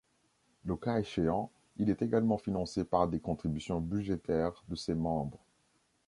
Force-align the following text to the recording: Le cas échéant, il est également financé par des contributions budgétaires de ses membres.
Le 0.65 0.75
cas 0.77 0.99
échéant, 0.99 1.51
il 1.77 1.91
est 1.91 2.01
également 2.01 2.39
financé 2.39 2.83
par 2.85 3.07
des 3.07 3.19
contributions 3.19 3.79
budgétaires 3.79 4.63
de 4.67 4.73
ses 4.73 4.95
membres. 4.95 5.37